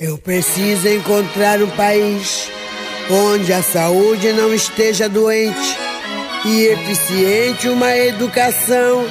[0.00, 2.50] Eu preciso encontrar um país
[3.10, 5.76] onde a saúde não esteja doente
[6.42, 9.04] e eficiente uma educação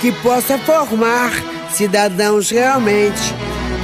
[0.00, 1.32] que possa formar
[1.72, 3.34] cidadãos realmente.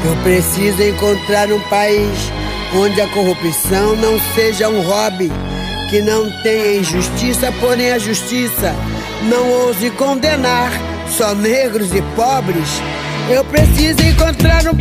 [0.04, 2.30] Eu preciso encontrar um país
[2.76, 5.33] onde a corrupção não seja um hobby,
[5.90, 8.72] que não tenha injustiça, porém a justiça
[9.29, 10.71] não ouse condenar
[11.08, 12.69] só negros e pobres.
[13.29, 14.76] Eu preciso encontrar um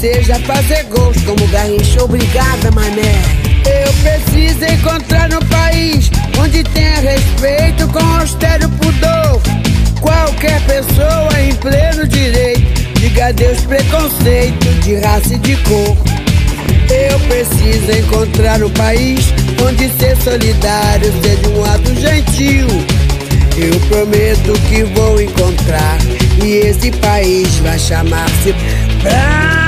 [0.00, 2.04] seja fazer gols como Garrincha.
[2.04, 3.20] Obrigada, mané.
[3.64, 9.40] Eu preciso encontrar um país onde tenha respeito com austero pudor.
[10.00, 15.96] Qualquer pessoa em pleno direito diga adeus preconceito de raça e de cor.
[16.90, 19.26] Eu preciso encontrar um país
[19.66, 22.66] onde ser solidário seja um ato gentil.
[23.56, 25.98] Eu prometo que vou encontrar
[26.42, 28.54] e esse país vai chamar-se
[29.02, 29.67] Brasil.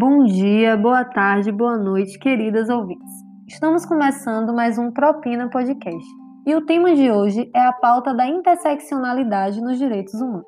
[0.00, 3.12] Bom dia, boa tarde, boa noite, queridas ouvintes.
[3.48, 6.08] Estamos começando mais um Propina Podcast
[6.46, 10.46] e o tema de hoje é a pauta da interseccionalidade nos direitos humanos.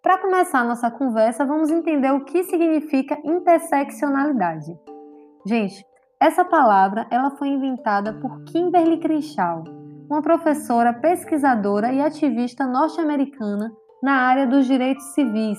[0.00, 4.78] Para começar nossa conversa, vamos entender o que significa interseccionalidade.
[5.44, 5.84] Gente,
[6.20, 9.64] essa palavra ela foi inventada por Kimberly Crenshaw,
[10.08, 15.58] uma professora, pesquisadora e ativista norte-americana na área dos direitos civis,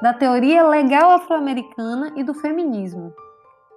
[0.00, 3.12] da teoria legal afro-americana e do feminismo.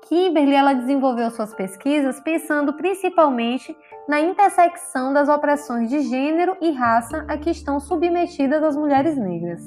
[0.08, 3.76] Kimberly ela desenvolveu suas pesquisas pensando principalmente
[4.08, 9.62] na intersecção das opressões de gênero e raça a que estão submetidas as mulheres negras.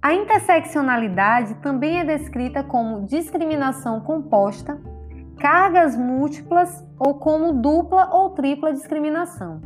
[0.00, 4.80] A interseccionalidade também é descrita como discriminação composta,
[5.38, 9.60] cargas múltiplas ou como dupla ou tripla discriminação.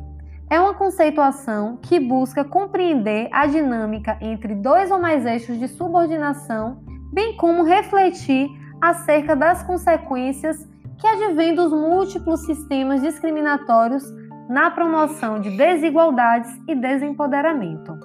[0.48, 6.78] É uma conceituação que busca compreender a dinâmica entre dois ou mais eixos de subordinação
[7.12, 8.48] bem como refletir
[8.80, 10.56] acerca das consequências
[10.98, 14.04] que advêm dos múltiplos sistemas discriminatórios
[14.48, 17.98] na promoção de desigualdades e desempoderamento.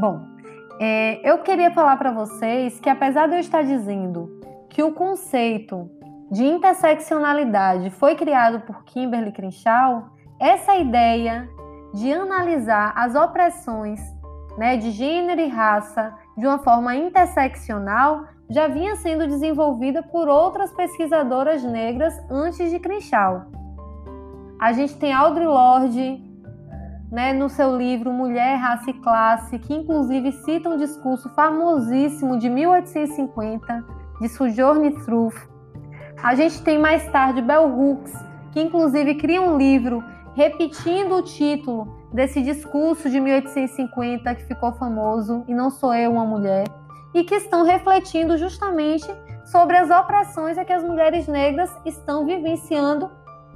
[0.00, 0.20] Bom,
[0.78, 4.40] é, eu queria falar para vocês que, apesar de eu estar dizendo
[4.70, 5.90] que o conceito
[6.30, 11.48] de interseccionalidade foi criado por Kimberly Crenshaw, essa ideia
[11.94, 14.00] de analisar as opressões
[14.58, 20.72] né, de gênero e raça de uma forma interseccional já vinha sendo desenvolvida por outras
[20.72, 23.44] pesquisadoras negras antes de Crenshaw.
[24.58, 26.20] A gente tem Audre Lorde,
[27.10, 32.50] né, no seu livro Mulher, Raça e Classe, que inclusive cita um discurso famosíssimo de
[32.50, 33.84] 1850
[34.20, 35.36] de Sojourner Truth.
[36.20, 38.12] A gente tem mais tarde Bell Hooks,
[38.50, 40.02] que inclusive cria um livro
[40.34, 46.24] repetindo o título desse discurso de 1850 que ficou famoso, e não sou eu uma
[46.24, 46.64] mulher,
[47.14, 49.06] e que estão refletindo justamente
[49.44, 53.10] sobre as opressões a que as mulheres negras estão vivenciando,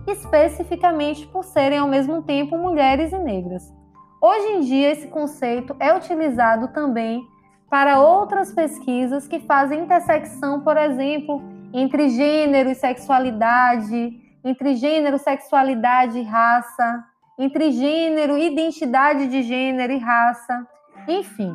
[0.07, 3.73] especificamente por serem ao mesmo tempo mulheres e negras.
[4.21, 7.27] Hoje em dia, esse conceito é utilizado também
[7.71, 16.21] para outras pesquisas que fazem intersecção, por exemplo, entre gênero e sexualidade, entre gênero, sexualidade
[16.21, 17.05] e raça,
[17.37, 20.67] entre gênero, identidade de gênero e raça,
[21.09, 21.53] enfim.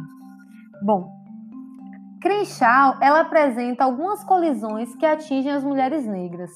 [0.83, 1.09] Bom,
[2.21, 6.51] Crenshaw ela apresenta algumas colisões que atingem as mulheres negras.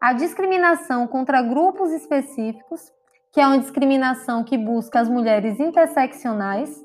[0.00, 2.92] A discriminação contra grupos específicos,
[3.32, 6.84] que é uma discriminação que busca as mulheres interseccionais,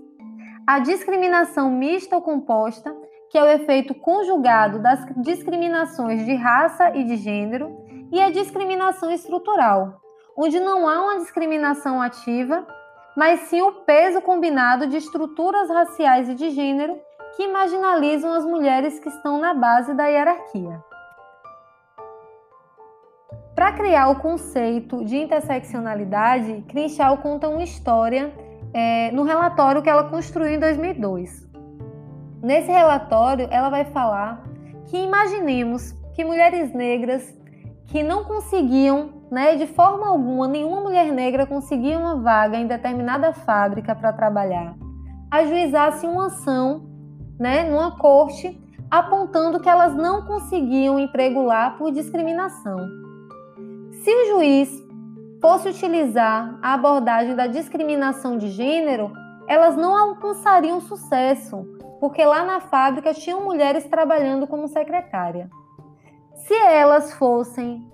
[0.68, 2.96] a discriminação mista ou composta,
[3.32, 9.12] que é o efeito conjugado das discriminações de raça e de gênero, e a discriminação
[9.12, 10.02] estrutural,
[10.38, 12.66] onde não há uma discriminação ativa,
[13.16, 17.00] mas sim o peso combinado de estruturas raciais e de gênero
[17.36, 20.84] que marginalizam as mulheres que estão na base da hierarquia.
[23.56, 28.34] Para criar o conceito de interseccionalidade, Crenshaw conta uma história
[28.74, 31.46] é, no relatório que ela construiu em 2002.
[32.44, 34.44] Nesse relatório, ela vai falar
[34.86, 37.35] que imaginemos que mulheres negras
[37.88, 43.34] que não conseguiam né, de forma alguma, nenhuma mulher negra conseguia uma vaga em determinada
[43.34, 44.76] fábrica para trabalhar,
[45.32, 46.88] ajuizasse uma ação
[47.40, 52.78] né, numa corte apontando que elas não conseguiam emprego lá por discriminação.
[54.04, 54.70] Se o juiz
[55.42, 59.12] fosse utilizar a abordagem da discriminação de gênero,
[59.48, 61.66] elas não alcançariam sucesso,
[62.00, 65.50] porque lá na fábrica tinham mulheres trabalhando como secretária.
[66.48, 67.92] Se elas fossem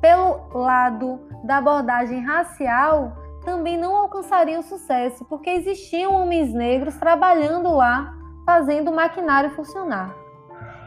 [0.00, 3.12] pelo lado da abordagem racial,
[3.44, 8.14] também não alcançariam sucesso, porque existiam homens negros trabalhando lá,
[8.46, 10.14] fazendo o maquinário funcionar.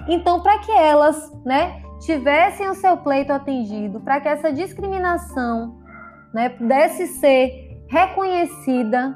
[0.08, 5.78] Então, para que elas, né, tivessem o seu pleito atendido, para que essa discriminação,
[6.34, 9.16] né, pudesse ser reconhecida,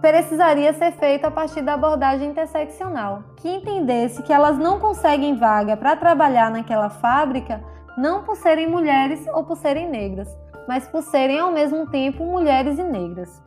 [0.00, 5.76] precisaria ser feita a partir da abordagem interseccional, que entendesse que elas não conseguem vaga
[5.76, 7.62] para trabalhar naquela fábrica
[7.96, 10.28] não por serem mulheres ou por serem negras,
[10.68, 13.42] mas por serem ao mesmo tempo mulheres e negras.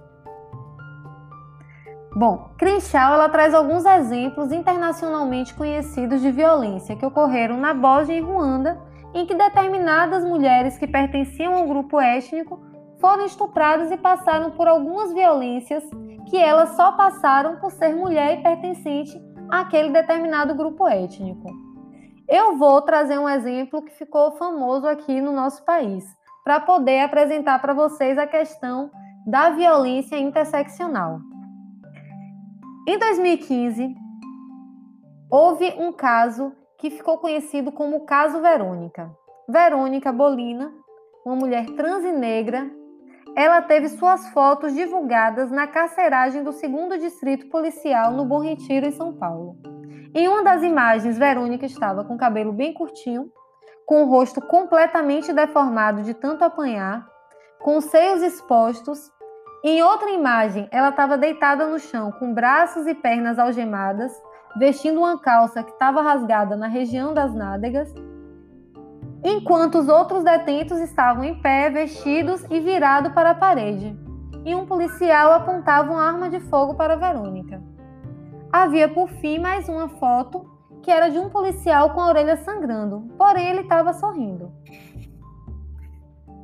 [2.16, 8.22] Bom, Crenshaw ela traz alguns exemplos internacionalmente conhecidos de violência que ocorreram na Bósnia e
[8.22, 8.82] Ruanda,
[9.14, 12.60] em que determinadas mulheres que pertenciam a um grupo étnico
[13.00, 15.84] foram estupradas e passaram por algumas violências
[16.30, 21.50] que elas só passaram por ser mulher e pertencente àquele determinado grupo étnico.
[22.28, 26.06] Eu vou trazer um exemplo que ficou famoso aqui no nosso país,
[26.44, 28.92] para poder apresentar para vocês a questão
[29.26, 31.20] da violência interseccional.
[32.88, 33.96] Em 2015,
[35.30, 39.12] houve um caso que ficou conhecido como o caso Verônica.
[39.48, 40.72] Verônica Bolina,
[41.26, 42.70] uma mulher trans e negra,
[43.36, 48.92] ela teve suas fotos divulgadas na carceragem do 2 Distrito Policial no Bom Retiro, em
[48.92, 49.58] São Paulo.
[50.14, 53.32] Em uma das imagens, Verônica estava com o cabelo bem curtinho,
[53.86, 57.08] com o rosto completamente deformado de tanto apanhar,
[57.60, 59.12] com os seios expostos.
[59.64, 64.12] Em outra imagem, ela estava deitada no chão, com braços e pernas algemadas,
[64.58, 67.94] vestindo uma calça que estava rasgada na região das nádegas
[69.24, 73.98] enquanto os outros detentos estavam em pé, vestidos e virados para a parede,
[74.46, 77.62] e um policial apontava uma arma de fogo para Verônica.
[78.52, 80.50] Havia por fim mais uma foto
[80.82, 84.52] que era de um policial com a orelha sangrando, porém ele estava sorrindo.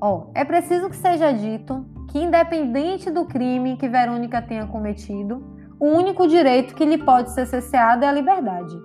[0.01, 5.43] Oh, é preciso que seja dito que, independente do crime que Verônica tenha cometido,
[5.79, 8.75] o único direito que lhe pode ser cesseado é a liberdade.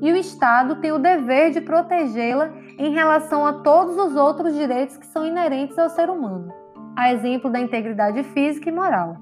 [0.00, 4.96] E o Estado tem o dever de protegê-la em relação a todos os outros direitos
[4.96, 6.52] que são inerentes ao ser humano,
[6.96, 9.16] a exemplo da integridade física e moral.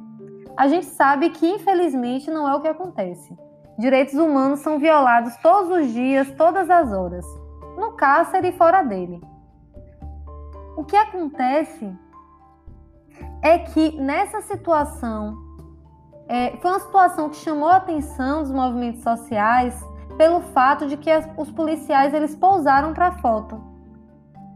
[0.57, 3.37] A gente sabe que, infelizmente, não é o que acontece.
[3.79, 7.25] Direitos humanos são violados todos os dias, todas as horas,
[7.79, 9.21] no cárcere e fora dele.
[10.77, 11.91] O que acontece
[13.43, 15.37] é que nessa situação,
[16.29, 19.79] é, foi uma situação que chamou a atenção dos movimentos sociais
[20.17, 23.61] pelo fato de que as, os policiais eles pousaram para foto.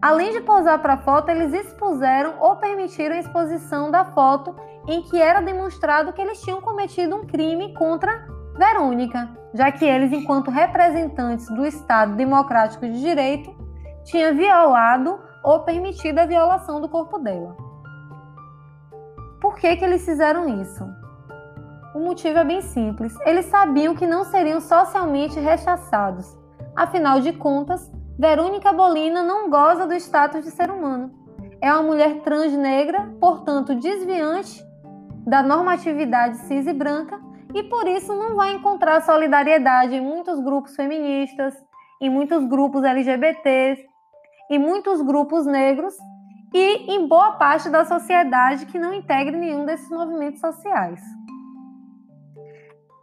[0.01, 4.57] Além de pousar para foto, eles expuseram ou permitiram a exposição da foto
[4.89, 8.27] em que era demonstrado que eles tinham cometido um crime contra
[8.57, 13.55] Verônica, já que eles, enquanto representantes do Estado Democrático de Direito,
[14.05, 17.57] tinham violado ou permitido a violação do corpo dela.
[19.41, 21.00] Por que, que eles fizeram isso?
[21.95, 23.13] O motivo é bem simples.
[23.27, 26.39] Eles sabiam que não seriam socialmente rechaçados.
[26.77, 31.11] Afinal de contas, Verônica Bolina não goza do status de ser humano.
[31.61, 34.65] É uma mulher trans negra, portanto desviante
[35.27, 37.21] da normatividade cis e branca,
[37.55, 41.55] e por isso não vai encontrar solidariedade em muitos grupos feministas,
[42.01, 43.85] em muitos grupos LGBTs,
[44.51, 45.95] em muitos grupos negros
[46.55, 51.01] e em boa parte da sociedade que não integre nenhum desses movimentos sociais.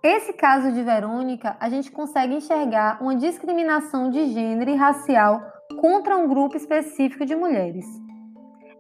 [0.04, 5.42] Esse caso de Verônica, a gente consegue enxergar uma discriminação de gênero e racial
[5.82, 7.86] contra um grupo específico de mulheres.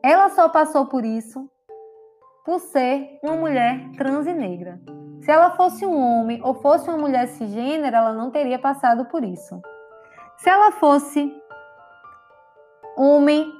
[0.03, 1.49] Ela só passou por isso
[2.45, 4.79] por ser uma mulher trans e negra.
[5.21, 9.23] Se ela fosse um homem ou fosse uma mulher cisgênero, ela não teria passado por
[9.23, 9.59] isso.
[10.37, 11.35] Se ela fosse
[12.95, 13.51] homem,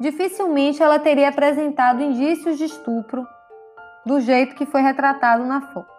[0.00, 3.26] dificilmente ela teria apresentado indícios de estupro
[4.04, 5.95] do jeito que foi retratado na foto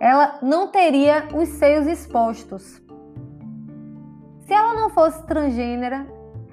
[0.00, 2.80] ela não teria os seios expostos.
[4.46, 6.06] Se ela não fosse transgênera,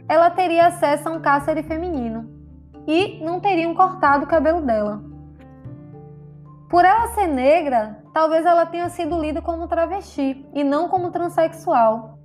[0.09, 2.29] ela teria acesso a um cárcere feminino
[2.87, 5.03] e não teriam cortado o cabelo dela.
[6.69, 12.19] Por ela ser negra, talvez ela tenha sido lida como travesti e não como transexual.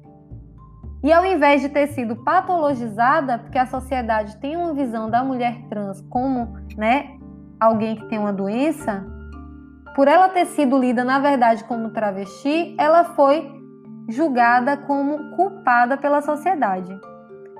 [1.02, 5.62] E ao invés de ter sido patologizada, porque a sociedade tem uma visão da mulher
[5.68, 7.16] trans como, né,
[7.58, 9.06] alguém que tem uma doença,
[9.94, 13.50] por ela ter sido lida, na verdade, como travesti, ela foi
[14.08, 16.98] julgada como culpada pela sociedade.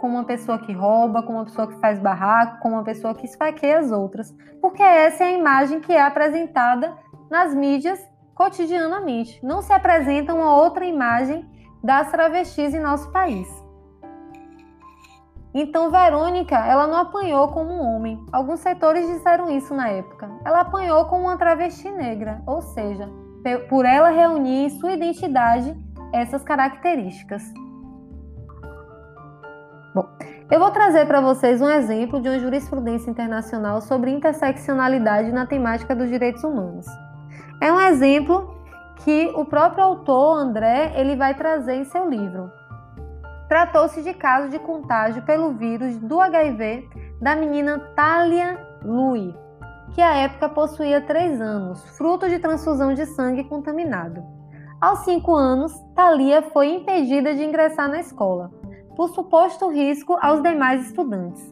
[0.00, 3.26] Como uma pessoa que rouba, como uma pessoa que faz barraco, como uma pessoa que
[3.26, 4.34] esfaqueia as outras.
[4.60, 6.96] Porque essa é a imagem que é apresentada
[7.30, 8.00] nas mídias
[8.34, 9.38] cotidianamente.
[9.44, 11.44] Não se apresenta uma outra imagem
[11.82, 13.46] das travestis em nosso país.
[15.52, 18.24] Então, Verônica, ela não apanhou como um homem.
[18.32, 20.30] Alguns setores disseram isso na época.
[20.44, 23.08] Ela apanhou como uma travesti negra, ou seja,
[23.68, 25.76] por ela reunir em sua identidade
[26.12, 27.42] essas características.
[29.92, 30.08] Bom,
[30.48, 35.96] eu vou trazer para vocês um exemplo de uma jurisprudência internacional sobre interseccionalidade na temática
[35.96, 36.86] dos direitos humanos.
[37.60, 38.54] É um exemplo
[39.04, 42.52] que o próprio autor, André, ele vai trazer em seu livro.
[43.50, 46.88] Tratou-se de caso de contágio pelo vírus do HIV
[47.20, 49.34] da menina Talia Lui,
[49.92, 54.22] que à época possuía 3 anos, fruto de transfusão de sangue contaminado.
[54.80, 58.52] Aos 5 anos, Talia foi impedida de ingressar na escola,
[58.94, 61.42] por suposto risco aos demais estudantes.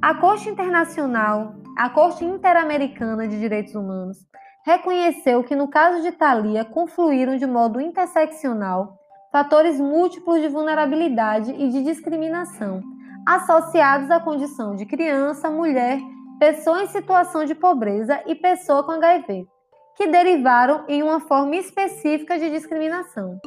[0.00, 4.16] A Corte Internacional, a Corte Interamericana de Direitos Humanos,
[4.64, 8.98] reconheceu que no caso de Talia confluíram de modo interseccional
[9.36, 12.82] fatores múltiplos de vulnerabilidade e de discriminação,
[13.26, 16.00] associados à condição de criança, mulher,
[16.40, 19.46] pessoa em situação de pobreza e pessoa com HIV,
[19.94, 23.38] que derivaram em uma forma específica de discriminação.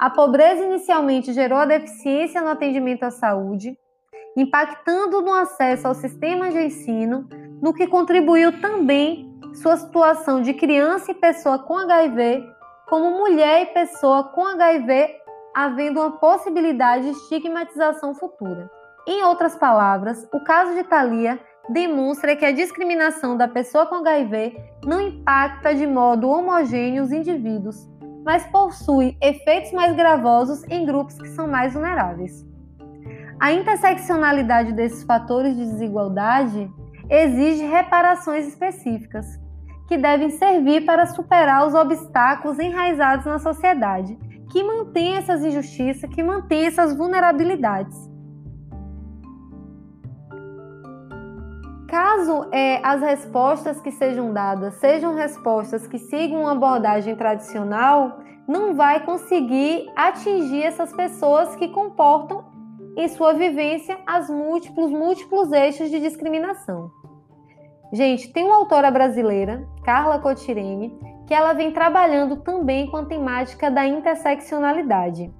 [0.00, 3.76] A pobreza inicialmente gerou a deficiência no atendimento à saúde,
[4.36, 7.28] impactando no acesso ao sistema de ensino,
[7.60, 12.55] no que contribuiu também sua situação de criança e pessoa com HIV
[12.88, 15.16] como mulher e pessoa com HIV,
[15.54, 18.70] havendo uma possibilidade de estigmatização futura.
[19.06, 21.38] Em outras palavras, o caso de Thalia
[21.68, 27.88] demonstra que a discriminação da pessoa com HIV não impacta de modo homogêneo os indivíduos,
[28.24, 32.44] mas possui efeitos mais gravosos em grupos que são mais vulneráveis.
[33.38, 36.70] A interseccionalidade desses fatores de desigualdade
[37.10, 39.26] exige reparações específicas,
[39.86, 44.16] que devem servir para superar os obstáculos enraizados na sociedade,
[44.50, 47.96] que mantém essas injustiças, que mantém essas vulnerabilidades.
[51.88, 58.74] Caso é, as respostas que sejam dadas sejam respostas que sigam uma abordagem tradicional, não
[58.74, 62.44] vai conseguir atingir essas pessoas que comportam
[62.96, 66.90] em sua vivência as múltiplos, múltiplos eixos de discriminação.
[67.92, 70.92] Gente, tem uma autora brasileira, Carla Cotirene,
[71.26, 75.32] que ela vem trabalhando também com a temática da interseccionalidade.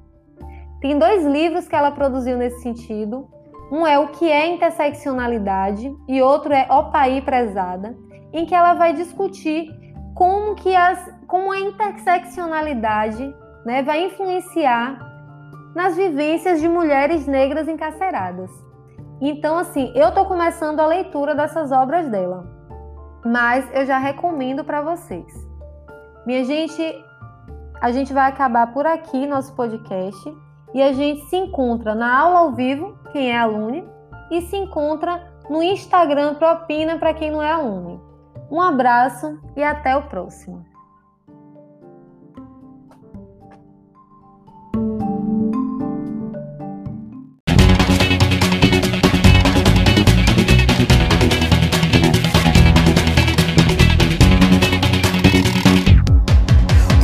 [0.81, 3.29] Tem dois livros que ela produziu nesse sentido.
[3.71, 7.97] Um é O que é interseccionalidade e outro é Opaí Prezada,
[8.33, 9.69] em que ela vai discutir
[10.15, 13.35] como que as, como a interseccionalidade
[13.65, 14.99] né, vai influenciar
[15.75, 18.51] nas vivências de mulheres negras encarceradas.
[19.21, 22.47] Então, assim, eu estou começando a leitura dessas obras dela,
[23.25, 25.33] mas eu já recomendo para vocês.
[26.27, 27.05] Minha gente,
[27.81, 30.37] a gente vai acabar por aqui nosso podcast
[30.75, 33.89] e a gente se encontra na aula ao vivo, quem é aluno,
[34.31, 38.03] e se encontra no Instagram Propina para quem não é aluno.
[38.51, 40.65] Um abraço e até o próximo.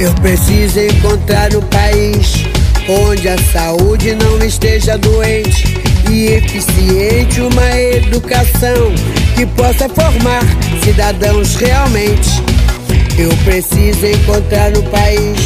[0.02, 2.44] Eu preciso encontrar um país
[2.88, 5.76] onde a saúde não esteja doente
[6.11, 8.92] e eficiente uma educação
[9.37, 10.42] que possa formar
[10.82, 12.42] cidadãos realmente.
[13.16, 15.38] Eu preciso encontrar um país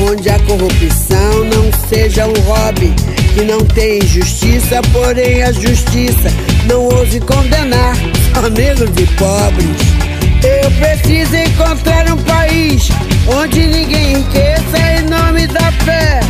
[0.00, 2.92] onde a corrupção não seja um hobby,
[3.32, 6.32] que não tem injustiça, porém a justiça
[6.66, 7.94] não ouse condenar
[8.34, 10.00] só negros e pobres.
[10.42, 12.88] Eu preciso encontrar um país
[13.26, 16.20] onde ninguém enriqueça em nome da fé.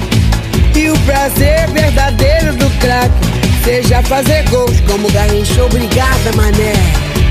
[0.74, 3.10] E o prazer verdadeiro do crack
[3.64, 5.64] seja fazer gols como Garrincha.
[5.64, 6.72] Obrigada, mané.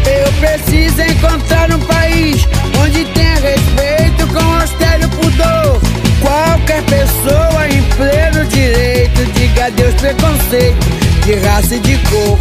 [0.06, 2.48] Eu preciso encontrar um país
[2.82, 5.82] onde tenha respeito com austero pudor.
[6.22, 10.88] Qualquer pessoa em pleno direito diga adeus preconceito
[11.26, 12.40] de raça e de cor.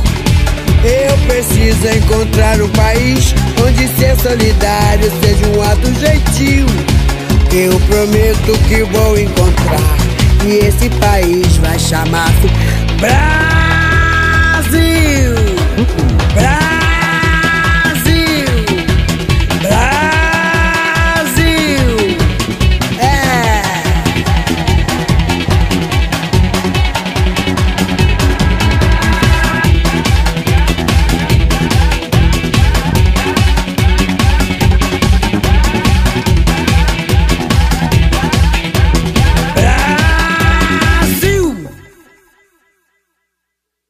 [0.85, 3.35] Eu preciso encontrar um país
[3.67, 6.67] onde ser solidário seja um ato gentil.
[7.51, 9.97] Eu prometo que vou encontrar
[10.47, 12.47] e esse país vai chamar-se
[13.01, 13.48] Brasil.